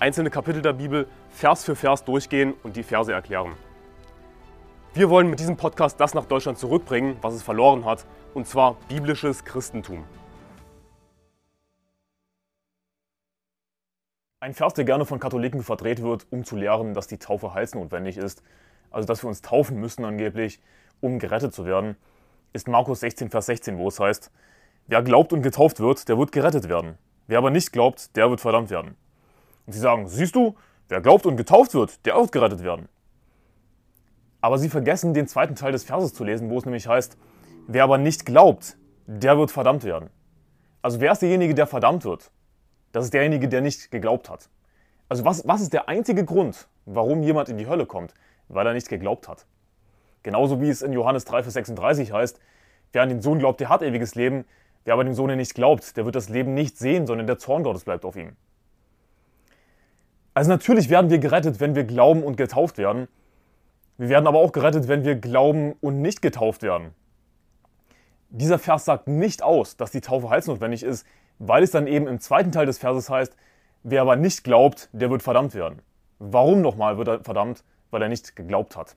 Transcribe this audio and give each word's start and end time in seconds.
einzelne 0.00 0.30
Kapitel 0.30 0.62
der 0.62 0.72
Bibel 0.72 1.06
Vers 1.28 1.62
für 1.62 1.76
Vers 1.76 2.04
durchgehen 2.04 2.54
und 2.62 2.74
die 2.76 2.82
Verse 2.82 3.12
erklären. 3.12 3.52
Wir 4.94 5.10
wollen 5.10 5.28
mit 5.28 5.38
diesem 5.38 5.56
Podcast 5.56 6.00
das 6.00 6.14
nach 6.14 6.24
Deutschland 6.24 6.58
zurückbringen, 6.58 7.16
was 7.20 7.34
es 7.34 7.42
verloren 7.42 7.84
hat, 7.84 8.06
und 8.32 8.46
zwar 8.46 8.76
biblisches 8.88 9.44
Christentum. 9.44 10.04
Ein 14.40 14.54
Vers, 14.54 14.72
der 14.72 14.86
gerne 14.86 15.04
von 15.04 15.20
Katholiken 15.20 15.62
verdreht 15.62 16.02
wird, 16.02 16.26
um 16.30 16.44
zu 16.44 16.56
lehren, 16.56 16.94
dass 16.94 17.06
die 17.06 17.18
Taufe 17.18 17.52
heilsnotwendig 17.52 18.16
ist, 18.16 18.42
also 18.90 19.06
dass 19.06 19.22
wir 19.22 19.28
uns 19.28 19.42
taufen 19.42 19.78
müssen 19.78 20.06
angeblich, 20.06 20.62
um 21.00 21.18
gerettet 21.18 21.52
zu 21.52 21.66
werden, 21.66 21.96
ist 22.54 22.68
Markus 22.68 23.00
16, 23.00 23.28
Vers 23.28 23.46
16, 23.46 23.76
wo 23.76 23.88
es 23.88 24.00
heißt, 24.00 24.32
wer 24.86 25.02
glaubt 25.02 25.34
und 25.34 25.42
getauft 25.42 25.78
wird, 25.78 26.08
der 26.08 26.16
wird 26.16 26.32
gerettet 26.32 26.70
werden. 26.70 26.96
Wer 27.26 27.38
aber 27.38 27.50
nicht 27.50 27.70
glaubt, 27.70 28.16
der 28.16 28.30
wird 28.30 28.40
verdammt 28.40 28.70
werden. 28.70 28.96
Und 29.66 29.72
sie 29.72 29.78
sagen, 29.78 30.08
siehst 30.08 30.34
du, 30.34 30.56
wer 30.88 31.00
glaubt 31.00 31.26
und 31.26 31.36
getauft 31.36 31.74
wird, 31.74 32.04
der 32.06 32.16
wird 32.16 32.32
gerettet 32.32 32.62
werden. 32.62 32.88
Aber 34.40 34.58
sie 34.58 34.68
vergessen 34.68 35.14
den 35.14 35.28
zweiten 35.28 35.54
Teil 35.54 35.72
des 35.72 35.84
Verses 35.84 36.14
zu 36.14 36.24
lesen, 36.24 36.50
wo 36.50 36.58
es 36.58 36.64
nämlich 36.64 36.86
heißt, 36.86 37.16
wer 37.66 37.84
aber 37.84 37.98
nicht 37.98 38.24
glaubt, 38.24 38.76
der 39.06 39.36
wird 39.38 39.50
verdammt 39.50 39.84
werden. 39.84 40.10
Also 40.82 41.00
wer 41.00 41.12
ist 41.12 41.22
derjenige, 41.22 41.54
der 41.54 41.66
verdammt 41.66 42.04
wird? 42.04 42.30
Das 42.92 43.04
ist 43.04 43.14
derjenige, 43.14 43.48
der 43.48 43.60
nicht 43.60 43.90
geglaubt 43.90 44.30
hat. 44.30 44.48
Also 45.08 45.24
was, 45.24 45.46
was 45.46 45.60
ist 45.60 45.72
der 45.72 45.88
einzige 45.88 46.24
Grund, 46.24 46.68
warum 46.86 47.22
jemand 47.22 47.48
in 47.48 47.58
die 47.58 47.66
Hölle 47.66 47.86
kommt? 47.86 48.14
Weil 48.48 48.66
er 48.66 48.72
nicht 48.72 48.88
geglaubt 48.88 49.28
hat. 49.28 49.46
Genauso 50.22 50.60
wie 50.60 50.68
es 50.68 50.82
in 50.82 50.92
Johannes 50.92 51.24
3, 51.24 51.42
Vers 51.42 51.54
36 51.54 52.12
heißt, 52.12 52.40
wer 52.92 53.02
an 53.02 53.08
den 53.08 53.20
Sohn 53.20 53.38
glaubt, 53.38 53.60
der 53.60 53.68
hat 53.68 53.82
ewiges 53.82 54.14
Leben, 54.14 54.44
wer 54.84 54.94
aber 54.94 55.04
dem 55.04 55.14
Sohn 55.14 55.34
nicht 55.36 55.54
glaubt, 55.54 55.96
der 55.96 56.04
wird 56.04 56.14
das 56.14 56.28
Leben 56.28 56.54
nicht 56.54 56.78
sehen, 56.78 57.06
sondern 57.06 57.26
der 57.26 57.38
Zorn 57.38 57.62
Gottes 57.62 57.84
bleibt 57.84 58.04
auf 58.04 58.16
ihm. 58.16 58.36
Also 60.34 60.50
natürlich 60.50 60.88
werden 60.90 61.10
wir 61.10 61.18
gerettet, 61.18 61.60
wenn 61.60 61.74
wir 61.74 61.84
glauben 61.84 62.22
und 62.22 62.36
getauft 62.36 62.78
werden. 62.78 63.08
Wir 63.98 64.08
werden 64.08 64.26
aber 64.26 64.38
auch 64.38 64.52
gerettet, 64.52 64.88
wenn 64.88 65.04
wir 65.04 65.16
glauben 65.16 65.74
und 65.80 66.00
nicht 66.00 66.22
getauft 66.22 66.62
werden. 66.62 66.94
Dieser 68.30 68.58
Vers 68.58 68.84
sagt 68.84 69.08
nicht 69.08 69.42
aus, 69.42 69.76
dass 69.76 69.90
die 69.90 70.00
Taufe 70.00 70.30
heilsnotwendig 70.30 70.84
ist, 70.84 71.04
weil 71.38 71.62
es 71.62 71.72
dann 71.72 71.86
eben 71.86 72.06
im 72.06 72.20
zweiten 72.20 72.52
Teil 72.52 72.66
des 72.66 72.78
Verses 72.78 73.10
heißt, 73.10 73.36
wer 73.82 74.02
aber 74.02 74.16
nicht 74.16 74.44
glaubt, 74.44 74.88
der 74.92 75.10
wird 75.10 75.22
verdammt 75.22 75.54
werden. 75.54 75.82
Warum 76.18 76.60
nochmal 76.60 76.96
wird 76.96 77.08
er 77.08 77.24
verdammt? 77.24 77.64
Weil 77.90 78.02
er 78.02 78.08
nicht 78.08 78.36
geglaubt 78.36 78.76
hat. 78.76 78.94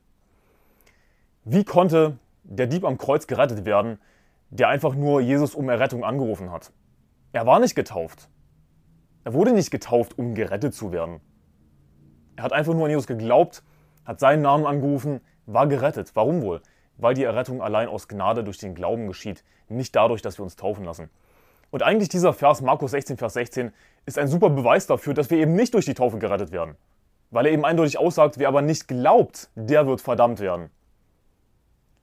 Wie 1.46 1.64
konnte 1.64 2.18
der 2.44 2.68
Dieb 2.68 2.86
am 2.86 2.98
Kreuz 2.98 3.28
gerettet 3.28 3.66
werden, 3.66 3.98
der 4.50 4.68
einfach 4.68 4.94
nur 4.94 5.20
Jesus 5.20 5.56
um 5.56 5.68
Errettung 5.68 6.04
angerufen 6.04 6.52
hat? 6.52 6.72
Er 7.32 7.48
war 7.48 7.60
nicht 7.60 7.76
getauft. 7.76 8.30
Er 9.24 9.34
wurde 9.34 9.54
nicht 9.54 9.72
getauft, 9.72 10.18
um 10.18 10.36
gerettet 10.36 10.74
zu 10.74 10.92
werden. 10.92 11.22
Er 12.36 12.44
hat 12.44 12.54
einfach 12.54 12.74
nur 12.74 12.86
an 12.86 12.90
Jesus 12.90 13.08
geglaubt, 13.08 13.64
hat 14.06 14.20
seinen 14.20 14.42
Namen 14.42 14.66
angerufen, 14.66 15.22
war 15.46 15.68
gerettet. 15.68 16.12
Warum 16.14 16.42
wohl? 16.42 16.62
Weil 16.98 17.14
die 17.14 17.24
Errettung 17.24 17.62
allein 17.62 17.88
aus 17.88 18.08
Gnade 18.08 18.44
durch 18.44 18.58
den 18.58 18.76
Glauben 18.76 19.08
geschieht, 19.08 19.44
nicht 19.70 19.96
dadurch, 19.96 20.22
dass 20.22 20.38
wir 20.38 20.44
uns 20.44 20.56
taufen 20.56 20.84
lassen. 20.84 21.10
Und 21.72 21.84
eigentlich 21.84 22.10
dieser 22.10 22.34
Vers, 22.34 22.62
Markus 22.62 22.92
16, 22.92 23.18
Vers 23.18 23.34
16, 23.34 23.72
ist 24.06 24.20
ein 24.20 24.28
super 24.28 24.50
Beweis 24.50 24.88
dafür, 24.88 25.14
dass 25.14 25.30
wir 25.30 25.40
eben 25.40 25.56
nicht 25.56 25.74
durch 25.74 25.86
die 25.86 25.96
Taufe 25.96 26.20
gerettet 26.20 26.52
werden. 26.52 26.76
Weil 27.32 27.48
er 27.48 27.52
eben 27.52 27.66
eindeutig 27.66 27.98
aussagt, 27.98 28.38
wer 28.38 28.48
aber 28.48 28.62
nicht 28.62 28.88
glaubt, 28.88 29.50
der 29.56 29.88
wird 29.88 30.02
verdammt 30.02 30.40
werden. 30.40 30.70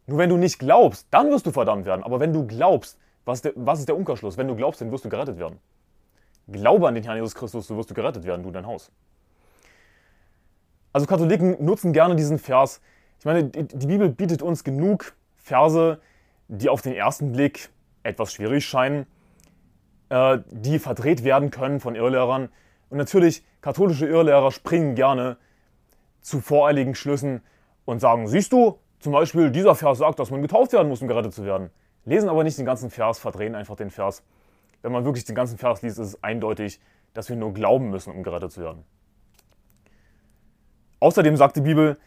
Nur 0.06 0.18
wenn 0.18 0.30
du 0.30 0.36
nicht 0.36 0.58
glaubst, 0.58 1.06
dann 1.12 1.30
wirst 1.30 1.46
du 1.46 1.52
verdammt 1.52 1.86
werden. 1.86 2.02
Aber 2.02 2.18
wenn 2.18 2.32
du 2.32 2.46
glaubst, 2.46 2.98
was 3.24 3.38
ist 3.38 3.44
der, 3.44 3.52
was 3.54 3.78
ist 3.78 3.88
der 3.88 3.96
Umkehrschluss? 3.96 4.38
Wenn 4.38 4.48
du 4.48 4.56
glaubst, 4.56 4.80
dann 4.80 4.90
wirst 4.90 5.04
du 5.04 5.08
gerettet 5.08 5.38
werden. 5.38 5.60
Glaube 6.50 6.88
an 6.88 6.94
den 6.94 7.04
Herrn 7.04 7.16
Jesus 7.16 7.34
Christus, 7.34 7.66
so 7.66 7.76
wirst 7.76 7.90
du 7.90 7.94
gerettet 7.94 8.24
werden, 8.24 8.42
du 8.42 8.50
dein 8.50 8.66
Haus. 8.66 8.90
Also 10.92 11.06
Katholiken 11.06 11.64
nutzen 11.64 11.92
gerne 11.92 12.16
diesen 12.16 12.38
Vers. 12.38 12.80
Ich 13.18 13.24
meine, 13.24 13.44
die 13.44 13.86
Bibel 13.86 14.08
bietet 14.08 14.42
uns 14.42 14.64
genug 14.64 15.14
Verse, 15.36 16.00
die 16.48 16.68
auf 16.68 16.82
den 16.82 16.94
ersten 16.94 17.32
Blick 17.32 17.70
etwas 18.02 18.32
schwierig 18.32 18.64
scheinen, 18.64 19.06
äh, 20.08 20.38
die 20.50 20.78
verdreht 20.78 21.22
werden 21.22 21.50
können 21.50 21.80
von 21.80 21.94
Irrlehrern. 21.94 22.48
Und 22.88 22.98
natürlich, 22.98 23.44
katholische 23.60 24.06
Irrlehrer 24.06 24.50
springen 24.50 24.94
gerne 24.94 25.36
zu 26.20 26.40
voreiligen 26.40 26.94
Schlüssen 26.94 27.42
und 27.84 28.00
sagen, 28.00 28.26
siehst 28.26 28.52
du, 28.52 28.78
zum 28.98 29.12
Beispiel 29.12 29.50
dieser 29.50 29.74
Vers 29.74 29.98
sagt, 29.98 30.18
dass 30.18 30.30
man 30.30 30.42
getauft 30.42 30.72
werden 30.72 30.88
muss, 30.88 31.00
um 31.00 31.08
gerettet 31.08 31.32
zu 31.32 31.44
werden. 31.44 31.70
Lesen 32.04 32.28
aber 32.28 32.44
nicht 32.44 32.58
den 32.58 32.66
ganzen 32.66 32.90
Vers, 32.90 33.18
verdrehen 33.18 33.54
einfach 33.54 33.76
den 33.76 33.90
Vers 33.90 34.22
wenn 34.82 34.92
man 34.92 35.04
wirklich 35.04 35.24
den 35.24 35.34
ganzen 35.34 35.58
Vers 35.58 35.82
liest, 35.82 35.98
ist 35.98 36.06
es 36.06 36.24
eindeutig, 36.24 36.80
dass 37.14 37.28
wir 37.28 37.36
nur 37.36 37.52
glauben 37.52 37.90
müssen, 37.90 38.12
um 38.12 38.22
gerettet 38.22 38.52
zu 38.52 38.60
werden. 38.60 38.84
Außerdem 41.00 41.36
sagt 41.36 41.56
die 41.56 41.62
Bibel 41.62 41.98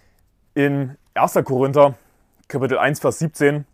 in 0.54 0.98
1. 1.16 1.40
Korinther, 1.44 1.96
Kapitel 2.48 2.78
1, 2.78 3.00
Vers 3.00 3.20
17, 3.20 3.66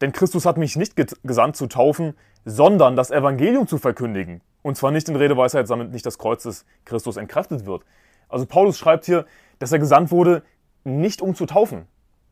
denn 0.00 0.12
Christus 0.12 0.46
hat 0.46 0.56
mich 0.56 0.76
nicht 0.76 0.94
gesandt 1.24 1.56
zu 1.56 1.66
taufen, 1.66 2.14
sondern 2.44 2.96
das 2.96 3.10
Evangelium 3.10 3.66
zu 3.66 3.78
verkündigen. 3.78 4.40
Und 4.62 4.76
zwar 4.76 4.90
nicht 4.90 5.08
in 5.08 5.16
Redeweisheit, 5.16 5.68
damit 5.70 5.92
nicht 5.92 6.06
das 6.06 6.18
Kreuz 6.18 6.42
des 6.42 6.64
Christus 6.84 7.16
entkräftet 7.16 7.66
wird. 7.66 7.84
Also 8.28 8.46
Paulus 8.46 8.78
schreibt 8.78 9.06
hier, 9.06 9.26
dass 9.58 9.72
er 9.72 9.78
gesandt 9.78 10.10
wurde, 10.10 10.42
nicht 10.84 11.22
um 11.22 11.34
zu 11.34 11.46
taufen, 11.46 11.86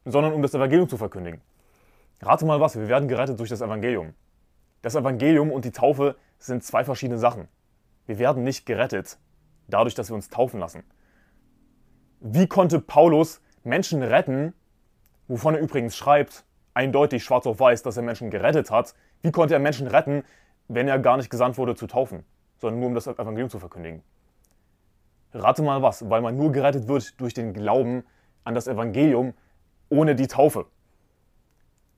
sondern 0.04 0.32
um 0.32 0.42
das 0.42 0.54
Evangelium 0.54 0.88
zu 0.88 0.96
verkündigen. 0.96 1.40
Rate 2.22 2.46
mal 2.46 2.60
was, 2.60 2.76
wir 2.76 2.88
werden 2.88 3.08
gerettet 3.08 3.38
durch 3.38 3.50
das 3.50 3.60
Evangelium. 3.60 4.14
Das 4.82 4.94
Evangelium 4.94 5.50
und 5.50 5.64
die 5.64 5.72
Taufe 5.72 6.16
sind 6.38 6.62
zwei 6.64 6.84
verschiedene 6.84 7.18
Sachen. 7.18 7.48
Wir 8.06 8.18
werden 8.18 8.44
nicht 8.44 8.66
gerettet 8.66 9.18
dadurch, 9.68 9.94
dass 9.94 10.10
wir 10.10 10.14
uns 10.14 10.28
taufen 10.28 10.60
lassen. 10.60 10.84
Wie 12.20 12.46
konnte 12.46 12.80
Paulus 12.80 13.40
Menschen 13.64 14.02
retten, 14.02 14.54
wovon 15.28 15.54
er 15.54 15.60
übrigens 15.60 15.96
schreibt, 15.96 16.44
eindeutig 16.74 17.24
schwarz 17.24 17.46
auf 17.46 17.58
weiß, 17.58 17.82
dass 17.82 17.96
er 17.96 18.02
Menschen 18.02 18.30
gerettet 18.30 18.70
hat? 18.70 18.94
Wie 19.22 19.32
konnte 19.32 19.54
er 19.54 19.60
Menschen 19.60 19.86
retten, 19.86 20.24
wenn 20.68 20.88
er 20.88 20.98
gar 20.98 21.16
nicht 21.16 21.30
gesandt 21.30 21.58
wurde 21.58 21.74
zu 21.74 21.86
taufen, 21.86 22.24
sondern 22.58 22.80
nur 22.80 22.88
um 22.88 22.94
das 22.94 23.06
Evangelium 23.06 23.50
zu 23.50 23.58
verkündigen? 23.58 24.02
Rate 25.32 25.62
mal 25.62 25.82
was, 25.82 26.08
weil 26.08 26.22
man 26.22 26.36
nur 26.36 26.52
gerettet 26.52 26.88
wird 26.88 27.20
durch 27.20 27.34
den 27.34 27.52
Glauben 27.52 28.04
an 28.44 28.54
das 28.54 28.68
Evangelium 28.68 29.34
ohne 29.88 30.14
die 30.14 30.28
Taufe. 30.28 30.66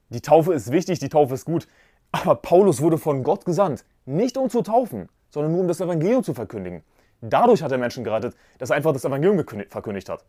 Die 0.09 0.21
Taufe 0.21 0.53
ist 0.53 0.71
wichtig, 0.71 0.99
die 0.99 1.09
Taufe 1.09 1.35
ist 1.35 1.45
gut, 1.45 1.67
aber 2.11 2.35
Paulus 2.35 2.81
wurde 2.81 2.97
von 2.97 3.23
Gott 3.23 3.45
gesandt, 3.45 3.85
nicht 4.05 4.37
um 4.37 4.49
zu 4.49 4.61
taufen, 4.61 5.09
sondern 5.29 5.51
nur 5.51 5.61
um 5.61 5.67
das 5.67 5.81
Evangelium 5.81 6.23
zu 6.23 6.33
verkündigen. 6.33 6.83
Dadurch 7.21 7.61
hat 7.61 7.71
er 7.71 7.77
Menschen 7.77 8.03
gerettet, 8.03 8.35
dass 8.57 8.69
er 8.69 8.77
einfach 8.77 8.93
das 8.93 9.05
Evangelium 9.05 9.43
verkündigt 9.69 10.09
hat. 10.09 10.25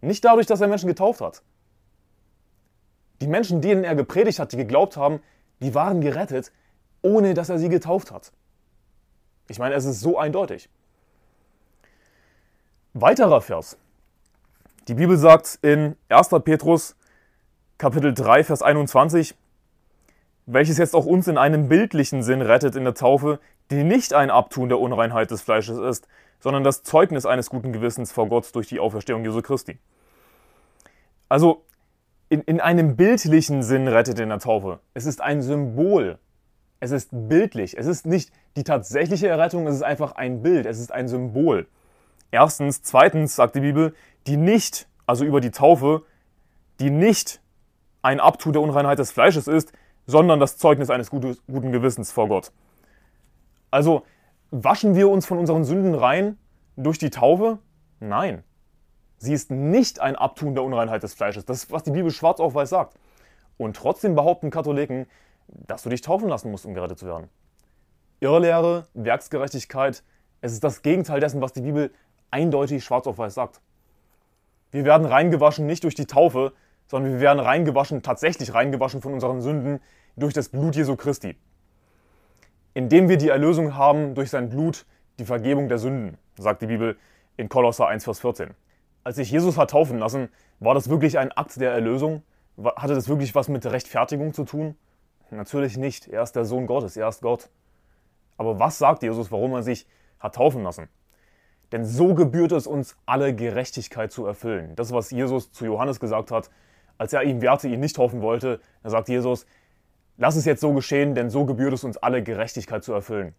Nicht 0.00 0.24
dadurch, 0.24 0.46
dass 0.46 0.60
er 0.60 0.68
Menschen 0.68 0.88
getauft 0.88 1.20
hat. 1.20 1.42
Die 3.20 3.26
Menschen, 3.26 3.60
denen 3.60 3.84
er 3.84 3.94
gepredigt 3.94 4.38
hat, 4.38 4.52
die 4.52 4.56
geglaubt 4.56 4.96
haben, 4.96 5.20
die 5.60 5.74
waren 5.74 6.00
gerettet, 6.00 6.52
ohne 7.02 7.34
dass 7.34 7.48
er 7.48 7.58
sie 7.58 7.68
getauft 7.68 8.10
hat. 8.10 8.32
Ich 9.48 9.58
meine, 9.58 9.74
es 9.74 9.84
ist 9.84 10.00
so 10.00 10.18
eindeutig. 10.18 10.68
Weiterer 12.92 13.40
Vers. 13.40 13.76
Die 14.88 14.94
Bibel 14.94 15.16
sagt 15.16 15.58
in 15.62 15.96
1. 16.08 16.28
Petrus 16.44 16.96
Kapitel 17.78 18.14
3, 18.14 18.44
Vers 18.44 18.62
21, 18.62 19.34
welches 20.46 20.78
jetzt 20.78 20.94
auch 20.94 21.06
uns 21.06 21.28
in 21.28 21.38
einem 21.38 21.68
bildlichen 21.68 22.22
Sinn 22.22 22.42
rettet 22.42 22.76
in 22.76 22.84
der 22.84 22.94
Taufe, 22.94 23.38
die 23.70 23.84
nicht 23.84 24.12
ein 24.12 24.30
Abtun 24.30 24.68
der 24.68 24.78
Unreinheit 24.78 25.30
des 25.30 25.42
Fleisches 25.42 25.78
ist, 25.78 26.06
sondern 26.40 26.64
das 26.64 26.82
Zeugnis 26.82 27.24
eines 27.24 27.48
guten 27.48 27.72
Gewissens 27.72 28.12
vor 28.12 28.28
Gott 28.28 28.54
durch 28.54 28.68
die 28.68 28.80
Auferstehung 28.80 29.24
Jesu 29.24 29.40
Christi. 29.40 29.78
Also 31.28 31.64
in, 32.28 32.42
in 32.42 32.60
einem 32.60 32.96
bildlichen 32.96 33.62
Sinn 33.62 33.88
rettet 33.88 34.18
in 34.18 34.28
der 34.28 34.38
Taufe. 34.38 34.80
Es 34.92 35.06
ist 35.06 35.20
ein 35.20 35.40
Symbol. 35.40 36.18
Es 36.80 36.90
ist 36.90 37.08
bildlich. 37.12 37.78
Es 37.78 37.86
ist 37.86 38.04
nicht 38.04 38.30
die 38.56 38.64
tatsächliche 38.64 39.28
Errettung, 39.28 39.66
es 39.66 39.76
ist 39.76 39.82
einfach 39.82 40.12
ein 40.12 40.42
Bild, 40.42 40.66
es 40.66 40.78
ist 40.78 40.92
ein 40.92 41.08
Symbol. 41.08 41.66
Erstens, 42.30 42.82
zweitens 42.82 43.36
sagt 43.36 43.54
die 43.54 43.60
Bibel, 43.60 43.94
die 44.26 44.36
nicht, 44.36 44.86
also 45.06 45.24
über 45.24 45.40
die 45.40 45.50
Taufe, 45.50 46.02
die 46.80 46.90
nicht 46.90 47.40
ein 48.02 48.20
Abtun 48.20 48.52
der 48.52 48.60
Unreinheit 48.60 48.98
des 48.98 49.12
Fleisches 49.12 49.48
ist, 49.48 49.72
sondern 50.06 50.40
das 50.40 50.58
Zeugnis 50.58 50.90
eines 50.90 51.10
guten 51.10 51.72
Gewissens 51.72 52.12
vor 52.12 52.28
Gott. 52.28 52.52
Also 53.70 54.04
waschen 54.50 54.94
wir 54.94 55.08
uns 55.08 55.26
von 55.26 55.38
unseren 55.38 55.64
Sünden 55.64 55.94
rein 55.94 56.38
durch 56.76 56.98
die 56.98 57.10
Taufe? 57.10 57.58
Nein. 58.00 58.44
Sie 59.18 59.32
ist 59.32 59.50
nicht 59.50 60.00
ein 60.00 60.16
Abtun 60.16 60.54
der 60.54 60.64
Unreinheit 60.64 61.02
des 61.02 61.14
Fleisches. 61.14 61.44
Das 61.44 61.64
ist, 61.64 61.72
was 61.72 61.82
die 61.82 61.90
Bibel 61.90 62.10
schwarz 62.10 62.40
auf 62.40 62.54
weiß 62.54 62.70
sagt. 62.70 62.98
Und 63.56 63.76
trotzdem 63.76 64.14
behaupten 64.14 64.50
Katholiken, 64.50 65.06
dass 65.48 65.82
du 65.82 65.88
dich 65.88 66.02
taufen 66.02 66.28
lassen 66.28 66.50
musst, 66.50 66.66
um 66.66 66.74
gerettet 66.74 66.98
zu 66.98 67.06
werden. 67.06 67.28
Irrlehre, 68.20 68.86
Werksgerechtigkeit, 68.94 70.02
es 70.40 70.52
ist 70.52 70.64
das 70.64 70.82
Gegenteil 70.82 71.20
dessen, 71.20 71.40
was 71.40 71.52
die 71.52 71.62
Bibel 71.62 71.92
eindeutig 72.30 72.84
schwarz 72.84 73.06
auf 73.06 73.18
weiß 73.18 73.34
sagt. 73.34 73.60
Wir 74.70 74.84
werden 74.84 75.06
reingewaschen 75.06 75.66
nicht 75.66 75.84
durch 75.84 75.94
die 75.94 76.06
Taufe, 76.06 76.52
sondern 76.86 77.12
wir 77.12 77.20
werden 77.20 77.40
reingewaschen, 77.40 78.02
tatsächlich 78.02 78.54
reingewaschen 78.54 79.02
von 79.02 79.14
unseren 79.14 79.40
Sünden 79.40 79.80
durch 80.16 80.34
das 80.34 80.48
Blut 80.48 80.76
Jesu 80.76 80.96
Christi. 80.96 81.36
Indem 82.74 83.08
wir 83.08 83.16
die 83.16 83.28
Erlösung 83.28 83.74
haben 83.76 84.14
durch 84.14 84.30
sein 84.30 84.48
Blut, 84.48 84.86
die 85.18 85.24
Vergebung 85.24 85.68
der 85.68 85.78
Sünden, 85.78 86.18
sagt 86.36 86.62
die 86.62 86.66
Bibel 86.66 86.96
in 87.36 87.48
Kolosser 87.48 87.86
1, 87.86 88.04
Vers 88.04 88.20
14. 88.20 88.50
Als 89.04 89.16
sich 89.16 89.30
Jesus 89.30 89.56
hat 89.56 89.70
taufen 89.70 89.98
lassen, 89.98 90.28
war 90.60 90.74
das 90.74 90.88
wirklich 90.88 91.18
ein 91.18 91.32
Akt 91.32 91.60
der 91.60 91.72
Erlösung? 91.72 92.22
Hatte 92.76 92.94
das 92.94 93.08
wirklich 93.08 93.34
was 93.34 93.48
mit 93.48 93.66
Rechtfertigung 93.66 94.32
zu 94.32 94.44
tun? 94.44 94.76
Natürlich 95.30 95.76
nicht. 95.76 96.08
Er 96.08 96.22
ist 96.22 96.32
der 96.32 96.44
Sohn 96.44 96.66
Gottes, 96.66 96.96
er 96.96 97.08
ist 97.08 97.20
Gott. 97.20 97.50
Aber 98.36 98.58
was 98.58 98.78
sagt 98.78 99.02
Jesus, 99.02 99.30
warum 99.30 99.52
er 99.52 99.62
sich 99.62 99.86
hat 100.18 100.36
taufen 100.36 100.62
lassen? 100.62 100.88
Denn 101.72 101.84
so 101.84 102.14
gebührt 102.14 102.52
es 102.52 102.66
uns, 102.66 102.96
alle 103.04 103.34
Gerechtigkeit 103.34 104.12
zu 104.12 104.26
erfüllen. 104.26 104.76
Das, 104.76 104.92
was 104.92 105.10
Jesus 105.10 105.52
zu 105.52 105.64
Johannes 105.64 105.98
gesagt 105.98 106.30
hat, 106.30 106.50
als 106.98 107.12
er 107.12 107.22
ihm 107.22 107.40
wehrte, 107.40 107.68
ihn 107.68 107.80
nicht 107.80 107.96
taufen 107.96 108.22
wollte, 108.22 108.60
da 108.82 108.90
sagt 108.90 109.08
Jesus, 109.08 109.46
lass 110.16 110.36
es 110.36 110.44
jetzt 110.44 110.60
so 110.60 110.72
geschehen, 110.72 111.14
denn 111.14 111.30
so 111.30 111.44
gebührt 111.44 111.72
es 111.72 111.84
uns, 111.84 111.96
alle 111.96 112.22
Gerechtigkeit 112.22 112.84
zu 112.84 112.92
erfüllen. 112.92 113.34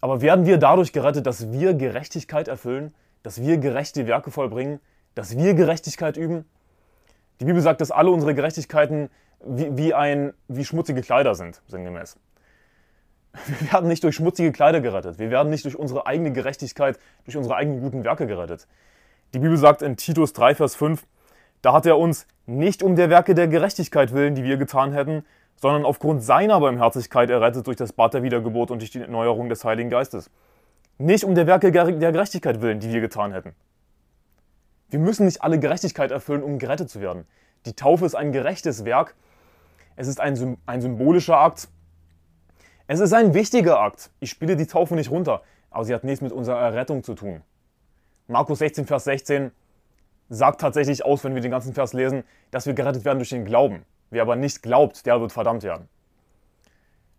Aber 0.00 0.22
werden 0.22 0.46
wir 0.46 0.58
dadurch 0.58 0.92
gerettet, 0.92 1.26
dass 1.26 1.52
wir 1.52 1.74
Gerechtigkeit 1.74 2.48
erfüllen, 2.48 2.94
dass 3.22 3.40
wir 3.40 3.58
gerechte 3.58 4.06
Werke 4.06 4.30
vollbringen, 4.30 4.80
dass 5.14 5.36
wir 5.36 5.54
Gerechtigkeit 5.54 6.16
üben? 6.16 6.46
Die 7.40 7.44
Bibel 7.44 7.60
sagt, 7.60 7.80
dass 7.80 7.90
alle 7.90 8.10
unsere 8.10 8.34
Gerechtigkeiten 8.34 9.10
wie, 9.44 9.76
wie, 9.76 9.94
ein, 9.94 10.32
wie 10.48 10.64
schmutzige 10.64 11.02
Kleider 11.02 11.34
sind, 11.34 11.62
sinngemäß. 11.66 12.16
Wir 13.46 13.72
werden 13.72 13.88
nicht 13.88 14.02
durch 14.02 14.16
schmutzige 14.16 14.52
Kleider 14.52 14.80
gerettet. 14.80 15.18
Wir 15.18 15.30
werden 15.30 15.50
nicht 15.50 15.64
durch 15.64 15.76
unsere 15.76 16.06
eigene 16.06 16.32
Gerechtigkeit, 16.32 16.98
durch 17.24 17.36
unsere 17.36 17.54
eigenen 17.54 17.80
guten 17.80 18.04
Werke 18.04 18.26
gerettet. 18.26 18.66
Die 19.34 19.38
Bibel 19.38 19.56
sagt 19.56 19.82
in 19.82 19.96
Titus 19.96 20.32
3, 20.32 20.56
Vers 20.56 20.74
5, 20.74 21.06
da 21.62 21.72
hat 21.72 21.86
er 21.86 21.98
uns 21.98 22.26
nicht 22.46 22.82
um 22.82 22.96
der 22.96 23.10
Werke 23.10 23.34
der 23.34 23.48
Gerechtigkeit 23.48 24.12
willen, 24.12 24.34
die 24.34 24.44
wir 24.44 24.56
getan 24.56 24.92
hätten, 24.92 25.24
sondern 25.56 25.84
aufgrund 25.84 26.22
seiner 26.22 26.58
Barmherzigkeit 26.58 27.28
errettet 27.28 27.66
durch 27.66 27.76
das 27.76 27.92
Bad 27.92 28.14
der 28.14 28.22
Wiedergeburt 28.22 28.70
und 28.70 28.80
durch 28.80 28.90
die 28.90 29.00
Erneuerung 29.00 29.48
des 29.48 29.64
Heiligen 29.64 29.90
Geistes. 29.90 30.30
Nicht 30.96 31.24
um 31.24 31.34
der 31.34 31.46
Werke 31.46 31.70
der 31.70 32.12
Gerechtigkeit 32.12 32.60
willen, 32.60 32.80
die 32.80 32.92
wir 32.92 33.00
getan 33.00 33.32
hätten. 33.32 33.54
Wir 34.88 34.98
müssen 34.98 35.26
nicht 35.26 35.42
alle 35.42 35.58
Gerechtigkeit 35.58 36.10
erfüllen, 36.10 36.42
um 36.42 36.58
gerettet 36.58 36.90
zu 36.90 37.00
werden. 37.00 37.26
Die 37.66 37.74
Taufe 37.74 38.06
ist 38.06 38.14
ein 38.14 38.32
gerechtes 38.32 38.84
Werk. 38.84 39.14
Es 39.96 40.08
ist 40.08 40.18
ein, 40.18 40.56
ein 40.66 40.80
symbolischer 40.80 41.38
Akt. 41.38 41.68
Es 42.86 43.00
ist 43.00 43.12
ein 43.12 43.34
wichtiger 43.34 43.80
Akt. 43.80 44.10
Ich 44.18 44.30
spiele 44.30 44.56
die 44.56 44.66
Taufe 44.66 44.94
nicht 44.94 45.10
runter, 45.10 45.42
aber 45.70 45.84
sie 45.84 45.94
hat 45.94 46.04
nichts 46.04 46.22
mit 46.22 46.32
unserer 46.32 46.58
Errettung 46.58 47.04
zu 47.04 47.14
tun. 47.14 47.42
Markus 48.26 48.58
16, 48.58 48.86
Vers 48.86 49.04
16 49.04 49.52
sagt 50.30 50.60
tatsächlich 50.60 51.04
aus, 51.04 51.24
wenn 51.24 51.34
wir 51.34 51.42
den 51.42 51.50
ganzen 51.50 51.74
Vers 51.74 51.92
lesen, 51.92 52.24
dass 52.52 52.64
wir 52.64 52.72
gerettet 52.72 53.04
werden 53.04 53.18
durch 53.18 53.30
den 53.30 53.44
Glauben. 53.44 53.84
Wer 54.10 54.22
aber 54.22 54.36
nicht 54.36 54.62
glaubt, 54.62 55.04
der 55.04 55.20
wird 55.20 55.32
verdammt 55.32 55.64
werden. 55.64 55.88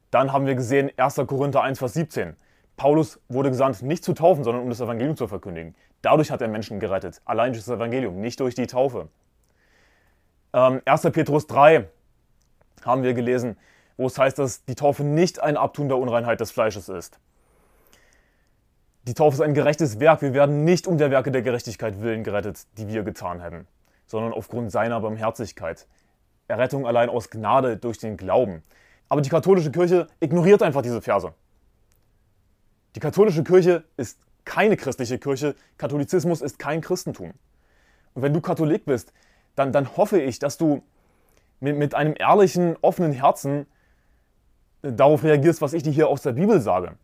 Dann 0.09 0.33
haben 0.33 0.45
wir 0.45 0.55
gesehen 0.55 0.91
1. 0.97 1.15
Korinther 1.27 1.61
1, 1.61 1.77
Vers 1.77 1.93
17. 1.93 2.35
Paulus 2.77 3.19
wurde 3.29 3.49
gesandt, 3.49 3.81
nicht 3.81 4.03
zu 4.03 4.13
taufen, 4.13 4.43
sondern 4.43 4.63
um 4.63 4.69
das 4.69 4.79
Evangelium 4.79 5.15
zu 5.15 5.27
verkündigen. 5.27 5.75
Dadurch 6.01 6.31
hat 6.31 6.41
er 6.41 6.47
Menschen 6.47 6.79
gerettet, 6.79 7.21
allein 7.25 7.53
durch 7.53 7.63
das 7.63 7.75
Evangelium, 7.75 8.19
nicht 8.19 8.39
durch 8.39 8.55
die 8.55 8.65
Taufe. 8.65 9.09
Ähm, 10.53 10.81
1. 10.85 11.03
Petrus 11.11 11.47
3 11.47 11.87
haben 12.83 13.03
wir 13.03 13.13
gelesen, 13.13 13.57
wo 13.97 14.07
es 14.07 14.17
heißt, 14.17 14.39
dass 14.39 14.65
die 14.65 14.75
Taufe 14.75 15.03
nicht 15.03 15.41
ein 15.41 15.57
Abtun 15.57 15.89
der 15.89 15.97
Unreinheit 15.97 16.39
des 16.39 16.51
Fleisches 16.51 16.89
ist. 16.89 17.19
Die 19.07 19.15
Taufe 19.15 19.35
ist 19.35 19.41
ein 19.41 19.55
gerechtes 19.55 19.99
Werk. 19.99 20.21
Wir 20.21 20.33
werden 20.33 20.63
nicht 20.63 20.85
um 20.85 20.99
der 20.99 21.09
Werke 21.09 21.31
der 21.31 21.41
Gerechtigkeit 21.41 22.01
willen 22.01 22.23
gerettet, 22.23 22.67
die 22.77 22.87
wir 22.87 23.01
getan 23.01 23.41
hätten, 23.41 23.67
sondern 24.05 24.31
aufgrund 24.31 24.71
seiner 24.71 24.99
Barmherzigkeit. 24.99 25.87
Errettung 26.47 26.85
allein 26.85 27.09
aus 27.09 27.31
Gnade 27.31 27.77
durch 27.77 27.97
den 27.97 28.15
Glauben. 28.15 28.61
Aber 29.09 29.21
die 29.21 29.29
katholische 29.29 29.71
Kirche 29.71 30.07
ignoriert 30.19 30.61
einfach 30.61 30.83
diese 30.83 31.01
Verse. 31.01 31.33
Die 32.95 32.99
katholische 32.99 33.43
Kirche 33.43 33.85
ist 33.97 34.19
keine 34.45 34.77
christliche 34.77 35.17
Kirche. 35.17 35.55
Katholizismus 35.77 36.41
ist 36.41 36.59
kein 36.59 36.81
Christentum. 36.81 37.33
Und 38.13 38.21
wenn 38.21 38.33
du 38.33 38.41
Katholik 38.41 38.85
bist, 38.85 39.13
dann, 39.55 39.71
dann 39.71 39.97
hoffe 39.97 40.21
ich, 40.21 40.37
dass 40.37 40.57
du 40.57 40.83
mit, 41.59 41.75
mit 41.75 41.95
einem 41.95 42.13
ehrlichen, 42.17 42.75
offenen 42.81 43.13
Herzen 43.13 43.65
darauf 44.83 45.23
reagierst, 45.23 45.61
was 45.61 45.73
ich 45.73 45.81
dir 45.81 45.91
hier 45.91 46.07
aus 46.07 46.21
der 46.21 46.33
Bibel 46.33 46.61
sage. 46.61 46.97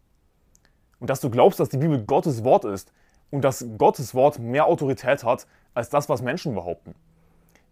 Und 0.99 1.09
dass 1.09 1.21
du 1.21 1.29
glaubst, 1.29 1.59
dass 1.59 1.69
die 1.69 1.77
Bibel 1.77 2.03
Gottes 2.03 2.43
Wort 2.43 2.65
ist 2.65 2.91
und 3.29 3.43
dass 3.43 3.65
Gottes 3.77 4.15
Wort 4.15 4.39
mehr 4.39 4.65
Autorität 4.67 5.23
hat 5.23 5.47
als 5.73 5.89
das, 5.89 6.09
was 6.09 6.21
Menschen 6.21 6.55
behaupten. 6.55 6.95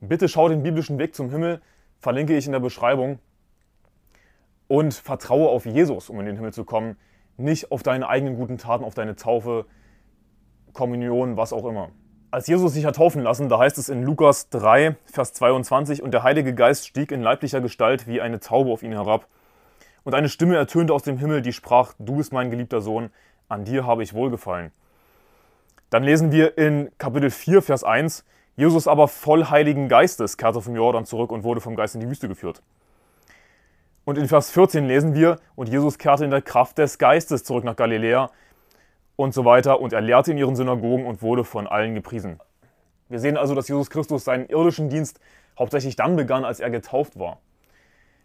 Bitte 0.02 0.28
schau 0.28 0.50
den 0.50 0.64
biblischen 0.64 1.00
Weg 1.00 1.16
zum 1.16 1.30
Himmel, 1.30 1.62
verlinke 2.00 2.36
ich 2.36 2.46
in 2.46 2.52
der 2.52 2.60
Beschreibung 2.60 3.20
und 4.68 4.94
vertraue 4.94 5.50
auf 5.50 5.66
Jesus, 5.66 6.10
um 6.10 6.20
in 6.20 6.26
den 6.26 6.36
Himmel 6.36 6.54
zu 6.54 6.66
kommen, 6.66 6.98
nicht 7.38 7.72
auf 7.72 7.84
deine 7.84 8.08
eigenen 8.08 8.36
guten 8.36 8.58
Taten, 8.58 8.84
auf 8.84 8.94
deine 8.94 9.16
Taufe, 9.16 9.66
Kommunion, 10.74 11.38
was 11.38 11.54
auch 11.54 11.66
immer. 11.66 11.90
Als 12.32 12.48
Jesus 12.48 12.74
sich 12.74 12.86
hat 12.86 12.98
taufen 12.98 13.22
lassen, 13.22 13.48
da 13.48 13.60
heißt 13.60 13.78
es 13.78 13.88
in 13.88 14.04
Lukas 14.04 14.50
3, 14.50 14.98
Vers 15.06 15.34
22, 15.34 16.04
und 16.04 16.14
der 16.14 16.24
Heilige 16.24 16.54
Geist 16.54 16.86
stieg 16.86 17.12
in 17.12 17.22
leiblicher 17.22 17.62
Gestalt 17.62 18.08
wie 18.08 18.20
eine 18.20 18.40
Taube 18.40 18.72
auf 18.72 18.84
ihn 18.84 18.92
herab. 18.92 19.28
Und 20.06 20.14
eine 20.14 20.30
Stimme 20.30 20.56
ertönte 20.56 20.94
aus 20.94 21.02
dem 21.02 21.18
Himmel, 21.18 21.42
die 21.42 21.52
sprach, 21.52 21.94
du 21.98 22.18
bist 22.18 22.32
mein 22.32 22.52
geliebter 22.52 22.80
Sohn, 22.80 23.10
an 23.50 23.66
dir 23.66 23.88
habe 23.88 24.04
ich 24.04 24.14
wohlgefallen. 24.14 24.72
Dann 25.90 26.04
lesen 26.04 26.32
wir 26.32 26.60
in 26.60 26.92
Kapitel 27.00 27.32
4, 27.32 27.64
Vers 27.64 27.84
1, 27.84 28.24
Jesus 28.56 28.88
aber 28.88 29.08
voll 29.08 29.46
Heiligen 29.46 29.90
Geistes 29.90 30.38
kehrte 30.38 30.62
vom 30.62 30.76
Jordan 30.76 31.06
zurück 31.06 31.32
und 31.32 31.44
wurde 31.44 31.60
vom 31.60 31.76
Geist 31.76 31.96
in 31.96 32.02
die 32.02 32.08
Wüste 32.08 32.28
geführt. 32.28 32.62
Und 34.06 34.20
in 34.20 34.28
Vers 34.28 34.52
14 34.52 34.86
lesen 34.86 35.16
wir, 35.16 35.40
und 35.56 35.70
Jesus 35.70 35.98
kehrte 35.98 36.24
in 36.24 36.30
der 36.30 36.44
Kraft 36.44 36.78
des 36.78 37.00
Geistes 37.00 37.44
zurück 37.44 37.64
nach 37.64 37.76
Galiläa 37.76 38.30
und 39.16 39.34
so 39.34 39.44
weiter, 39.44 39.82
und 39.82 39.92
er 39.92 40.02
lehrte 40.02 40.32
in 40.32 40.38
ihren 40.38 40.56
Synagogen 40.56 41.08
und 41.08 41.24
wurde 41.24 41.44
von 41.44 41.66
allen 41.66 41.96
gepriesen. 41.96 42.40
Wir 43.10 43.20
sehen 43.20 43.38
also, 43.38 43.56
dass 43.56 43.68
Jesus 43.68 43.90
Christus 43.90 44.24
seinen 44.24 44.46
irdischen 44.50 44.88
Dienst 44.88 45.20
hauptsächlich 45.58 45.96
dann 45.96 46.16
begann, 46.16 46.46
als 46.46 46.60
er 46.60 46.70
getauft 46.70 47.18
war 47.18 47.40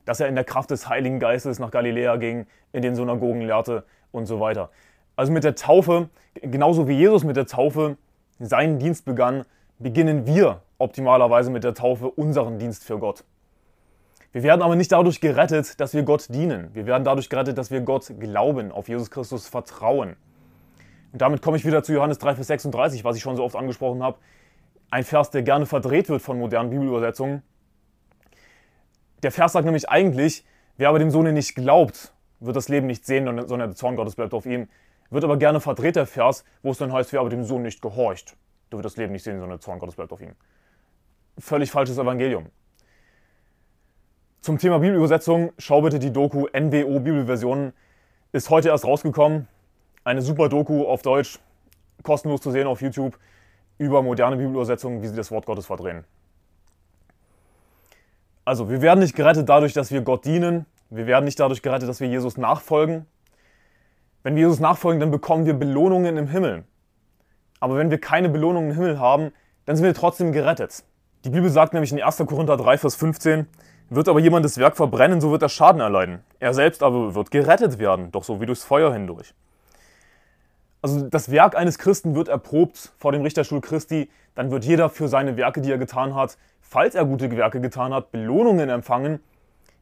dass 0.04 0.20
er 0.20 0.28
in 0.28 0.34
der 0.34 0.44
Kraft 0.44 0.70
des 0.70 0.88
Heiligen 0.88 1.20
Geistes 1.20 1.58
nach 1.58 1.70
Galiläa 1.70 2.16
ging, 2.16 2.46
in 2.72 2.82
den 2.82 2.94
Synagogen 2.94 3.42
lehrte 3.42 3.84
und 4.12 4.26
so 4.26 4.40
weiter. 4.40 4.70
Also 5.16 5.32
mit 5.32 5.44
der 5.44 5.54
Taufe, 5.54 6.08
genauso 6.34 6.88
wie 6.88 6.94
Jesus 6.94 7.24
mit 7.24 7.36
der 7.36 7.46
Taufe 7.46 7.96
seinen 8.38 8.78
Dienst 8.78 9.04
begann, 9.04 9.44
beginnen 9.78 10.26
wir 10.26 10.62
optimalerweise 10.78 11.50
mit 11.50 11.64
der 11.64 11.74
Taufe 11.74 12.10
unseren 12.10 12.58
Dienst 12.58 12.84
für 12.84 12.98
Gott. 12.98 13.24
Wir 14.32 14.42
werden 14.44 14.62
aber 14.62 14.76
nicht 14.76 14.92
dadurch 14.92 15.20
gerettet, 15.20 15.80
dass 15.80 15.92
wir 15.92 16.04
Gott 16.04 16.28
dienen. 16.28 16.70
Wir 16.72 16.86
werden 16.86 17.02
dadurch 17.04 17.28
gerettet, 17.28 17.58
dass 17.58 17.70
wir 17.70 17.80
Gott 17.80 18.12
glauben, 18.18 18.70
auf 18.70 18.88
Jesus 18.88 19.10
Christus 19.10 19.48
vertrauen. 19.48 20.16
Und 21.12 21.20
damit 21.20 21.42
komme 21.42 21.56
ich 21.56 21.66
wieder 21.66 21.82
zu 21.82 21.92
Johannes 21.92 22.18
3, 22.18 22.36
Vers 22.36 22.46
36, 22.46 23.04
was 23.04 23.16
ich 23.16 23.22
schon 23.22 23.36
so 23.36 23.42
oft 23.42 23.56
angesprochen 23.56 24.02
habe. 24.02 24.18
Ein 24.90 25.02
Vers, 25.02 25.30
der 25.30 25.42
gerne 25.42 25.66
verdreht 25.66 26.08
wird 26.08 26.22
von 26.22 26.38
modernen 26.38 26.70
Bibelübersetzungen. 26.70 27.42
Der 29.22 29.32
Vers 29.32 29.52
sagt 29.52 29.64
nämlich 29.64 29.88
eigentlich, 29.88 30.44
wer 30.76 30.88
aber 30.88 30.98
dem 30.98 31.10
Sohne 31.10 31.32
nicht 31.32 31.54
glaubt, 31.54 32.12
wird 32.40 32.56
das 32.56 32.68
Leben 32.68 32.86
nicht 32.86 33.04
sehen, 33.04 33.26
sondern 33.26 33.70
der 33.70 33.76
Zorn 33.76 33.96
Gottes 33.96 34.16
bleibt 34.16 34.32
auf 34.32 34.46
ihm. 34.46 34.68
Wird 35.10 35.24
aber 35.24 35.36
gerne 35.36 35.60
verdreht 35.60 35.96
der 35.96 36.06
Vers, 36.06 36.44
wo 36.62 36.70
es 36.70 36.78
dann 36.78 36.92
heißt, 36.92 37.12
wer 37.12 37.20
aber 37.20 37.30
dem 37.30 37.44
Sohn 37.44 37.62
nicht 37.62 37.82
gehorcht, 37.82 38.36
der 38.70 38.78
wird 38.78 38.84
das 38.84 38.96
Leben 38.96 39.12
nicht 39.12 39.24
sehen, 39.24 39.34
sondern 39.34 39.58
der 39.58 39.60
Zorn 39.60 39.78
Gottes 39.78 39.96
bleibt 39.96 40.12
auf 40.12 40.20
ihm. 40.20 40.32
Völlig 41.38 41.70
falsches 41.70 41.98
Evangelium. 41.98 42.46
Zum 44.40 44.56
Thema 44.56 44.78
Bibelübersetzung, 44.78 45.52
schau 45.58 45.82
bitte 45.82 45.98
die 45.98 46.12
Doku 46.12 46.46
NWO 46.46 47.00
Bibelversionen. 47.00 47.72
Ist 48.32 48.48
heute 48.48 48.68
erst 48.68 48.86
rausgekommen. 48.86 49.48
Eine 50.04 50.22
super 50.22 50.48
Doku 50.48 50.86
auf 50.86 51.02
Deutsch, 51.02 51.38
kostenlos 52.02 52.40
zu 52.40 52.50
sehen 52.50 52.66
auf 52.66 52.80
YouTube, 52.80 53.18
über 53.76 54.02
moderne 54.02 54.36
Bibelübersetzungen, 54.36 55.02
wie 55.02 55.08
sie 55.08 55.16
das 55.16 55.30
Wort 55.30 55.44
Gottes 55.44 55.66
verdrehen. 55.66 56.04
Also, 58.44 58.70
wir 58.70 58.82
werden 58.82 59.00
nicht 59.00 59.14
gerettet 59.14 59.48
dadurch, 59.48 59.72
dass 59.72 59.90
wir 59.90 60.00
Gott 60.02 60.24
dienen. 60.24 60.66
Wir 60.88 61.06
werden 61.06 61.24
nicht 61.24 61.38
dadurch 61.38 61.62
gerettet, 61.62 61.88
dass 61.88 62.00
wir 62.00 62.08
Jesus 62.08 62.36
nachfolgen. 62.36 63.06
Wenn 64.22 64.34
wir 64.34 64.42
Jesus 64.42 64.60
nachfolgen, 64.60 65.00
dann 65.00 65.10
bekommen 65.10 65.46
wir 65.46 65.54
Belohnungen 65.54 66.16
im 66.16 66.28
Himmel. 66.28 66.64
Aber 67.60 67.76
wenn 67.76 67.90
wir 67.90 67.98
keine 67.98 68.28
Belohnungen 68.28 68.70
im 68.70 68.76
Himmel 68.76 68.98
haben, 68.98 69.32
dann 69.66 69.76
sind 69.76 69.84
wir 69.84 69.94
trotzdem 69.94 70.32
gerettet. 70.32 70.82
Die 71.24 71.30
Bibel 71.30 71.50
sagt 71.50 71.74
nämlich 71.74 71.92
in 71.92 72.02
1. 72.02 72.16
Korinther 72.26 72.56
3, 72.56 72.78
Vers 72.78 72.96
15, 72.96 73.46
wird 73.90 74.08
aber 74.08 74.20
jemand 74.20 74.44
das 74.44 74.56
Werk 74.56 74.76
verbrennen, 74.76 75.20
so 75.20 75.30
wird 75.30 75.42
er 75.42 75.48
Schaden 75.48 75.80
erleiden. 75.80 76.20
Er 76.38 76.54
selbst 76.54 76.82
aber 76.82 77.14
wird 77.14 77.30
gerettet 77.30 77.78
werden, 77.78 78.10
doch 78.10 78.24
so 78.24 78.40
wie 78.40 78.46
durchs 78.46 78.64
Feuer 78.64 78.92
hindurch. 78.92 79.34
Also 80.82 81.08
das 81.08 81.30
Werk 81.30 81.56
eines 81.56 81.78
Christen 81.78 82.14
wird 82.14 82.28
erprobt 82.28 82.92
vor 82.96 83.12
dem 83.12 83.22
Richterstuhl 83.22 83.60
Christi, 83.60 84.10
dann 84.34 84.50
wird 84.50 84.64
jeder 84.64 84.88
für 84.88 85.08
seine 85.08 85.36
Werke, 85.36 85.60
die 85.60 85.70
er 85.70 85.76
getan 85.76 86.14
hat, 86.14 86.38
falls 86.60 86.94
er 86.94 87.04
gute 87.04 87.30
Werke 87.36 87.60
getan 87.60 87.92
hat, 87.92 88.12
Belohnungen 88.12 88.70
empfangen. 88.70 89.20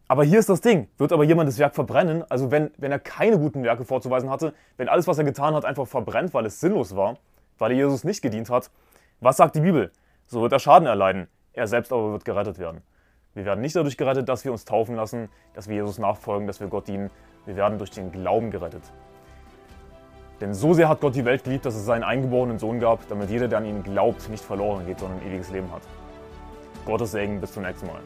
Aber 0.09 0.25
hier 0.25 0.39
ist 0.39 0.49
das 0.49 0.61
Ding, 0.61 0.89
wird 0.97 1.13
aber 1.13 1.23
jemand 1.23 1.49
das 1.49 1.59
Werk 1.59 1.75
verbrennen, 1.75 2.25
also 2.29 2.51
wenn, 2.51 2.71
wenn 2.79 2.91
er 2.91 2.99
keine 2.99 3.39
guten 3.39 3.63
Werke 3.63 3.85
vorzuweisen 3.85 4.31
hatte, 4.31 4.55
wenn 4.77 4.89
alles, 4.89 5.07
was 5.07 5.19
er 5.19 5.25
getan 5.25 5.55
hat, 5.55 5.65
einfach 5.65 5.87
verbrennt, 5.87 6.35
weil 6.35 6.47
es 6.47 6.61
sinnlos 6.61 6.97
war, 6.97 7.19
weil 7.59 7.73
er 7.73 7.77
Jesus 7.77 8.05
nicht 8.05 8.23
gedient 8.23 8.51
hat, 8.51 8.71
was 9.21 9.37
sagt 9.37 9.55
die 9.55 9.61
Bibel? 9.61 9.93
So 10.27 10.43
wird 10.43 10.53
er 10.53 10.59
Schaden 10.59 10.89
erleiden, 10.89 11.29
er 11.53 11.67
selbst 11.67 11.93
aber 11.93 12.13
wird 12.13 12.25
gerettet 12.25 12.59
werden. 12.59 12.81
Wir 13.35 13.45
werden 13.45 13.61
nicht 13.61 13.77
dadurch 13.77 13.97
gerettet, 13.97 14.29
dass 14.29 14.45
wir 14.45 14.51
uns 14.51 14.65
taufen 14.65 14.97
lassen, 14.97 15.29
dass 15.55 15.69
wir 15.69 15.77
Jesus 15.77 15.99
nachfolgen, 15.99 16.47
dass 16.47 16.59
wir 16.59 16.67
Gott 16.67 16.89
dienen. 16.89 17.11
Wir 17.47 17.55
werden 17.55 17.79
durch 17.79 17.91
den 17.91 18.11
Glauben 18.11 18.51
gerettet. 18.51 18.83
Denn 20.41 20.55
so 20.55 20.73
sehr 20.73 20.89
hat 20.89 21.01
Gott 21.01 21.15
die 21.15 21.25
Welt 21.25 21.43
geliebt, 21.45 21.67
dass 21.67 21.75
es 21.75 21.85
seinen 21.85 22.05
eingeborenen 22.05 22.59
Sohn 22.59 22.79
gab, 22.79 23.01
damit 23.09 23.29
jeder, 23.29 23.49
der 23.49 23.59
an 23.59 23.65
ihn 23.65 23.83
glaubt, 23.83 24.29
nicht 24.29 24.45
verloren 24.45 24.87
geht, 24.87 25.01
sondern 25.01 25.19
ein 25.21 25.27
ewiges 25.27 25.51
Leben 25.51 25.73
hat. 25.73 25.83
Gottes 26.87 27.11
Segen, 27.11 27.41
bis 27.41 27.53
zum 27.53 27.65
nächsten 27.65 27.87
Mal. 27.87 28.01